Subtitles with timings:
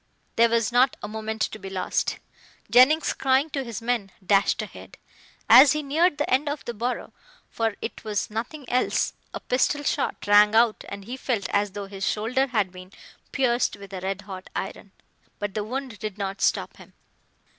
[0.35, 2.17] There was not a moment to be lost.
[2.71, 4.97] Jennings, crying to his men, dashed ahead.
[5.47, 7.13] As he neared the end of the burrow,
[7.51, 11.85] for it was nothing else, a pistol shot rang out and he felt as though
[11.85, 12.91] his shoulder had been
[13.31, 14.91] pierced with a red hot iron.
[15.37, 16.93] But the wound did not stop him.